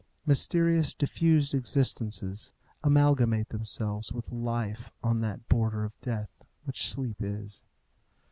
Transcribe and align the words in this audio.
Mysterious, 0.25 0.95
diffused 0.95 1.53
existences 1.53 2.53
amalgamate 2.83 3.49
themselves 3.49 4.11
with 4.11 4.31
life 4.31 4.89
on 5.03 5.21
that 5.21 5.47
border 5.47 5.83
of 5.83 5.93
death, 6.01 6.41
which 6.63 6.87
sleep 6.89 7.17
is. 7.19 7.61